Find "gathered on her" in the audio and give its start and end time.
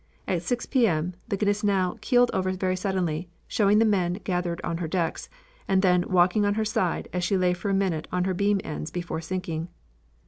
4.23-4.87